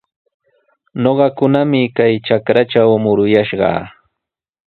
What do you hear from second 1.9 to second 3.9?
kay trakratraw muruyaashaq.